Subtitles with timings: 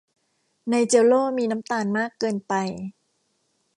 [0.69, 2.53] ในเจลโล่มีน้ำตาลมากเกินไป